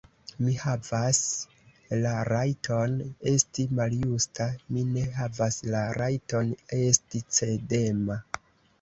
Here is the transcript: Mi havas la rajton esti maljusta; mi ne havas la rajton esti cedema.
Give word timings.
Mi 0.43 0.51
havas 0.59 1.19
la 2.05 2.13
rajton 2.33 2.97
esti 3.33 3.67
maljusta; 3.81 4.49
mi 4.73 4.89
ne 4.97 5.07
havas 5.21 5.63
la 5.71 5.87
rajton 6.03 6.53
esti 6.83 7.27
cedema. 7.41 8.23